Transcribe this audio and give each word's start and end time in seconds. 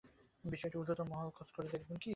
বিষয়টি 0.43 0.75
ঊর্ধ্বতন 0.77 1.07
মহল 1.07 1.29
খোঁজ 1.29 1.49
করে 1.51 1.67
দেখবেন 1.67 1.97
কি? 1.97 2.09